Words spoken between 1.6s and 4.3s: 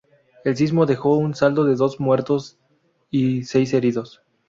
de dos muertos y seis heridos.